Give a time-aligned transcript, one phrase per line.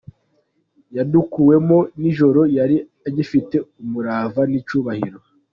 [0.95, 2.77] Yadukuwemo nijoro yari
[3.09, 5.19] agifite umurava n’ icyubahiro".